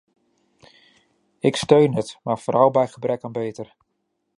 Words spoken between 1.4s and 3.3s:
steun het, maar vooral bij gebrek